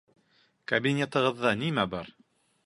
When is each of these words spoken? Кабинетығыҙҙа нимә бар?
Кабинетығыҙҙа 0.71 1.53
нимә 1.61 1.85
бар? 1.93 2.11